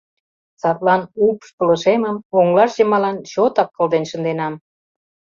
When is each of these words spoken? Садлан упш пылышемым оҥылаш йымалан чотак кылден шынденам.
Садлан 0.61 1.01
упш 1.25 1.47
пылышемым 1.57 2.15
оҥылаш 2.37 2.73
йымалан 2.79 3.17
чотак 3.31 3.69
кылден 3.77 4.03
шынденам. 4.09 4.53